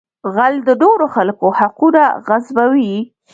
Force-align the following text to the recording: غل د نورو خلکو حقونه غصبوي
غل 0.33 0.53
د 0.67 0.69
نورو 0.83 1.05
خلکو 1.15 1.47
حقونه 1.59 2.03
غصبوي 2.27 2.93